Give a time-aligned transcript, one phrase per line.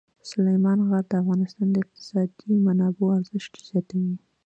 [0.31, 4.15] سلیمان غر د افغانستان د اقتصادي منابعو ارزښت زیاتوي.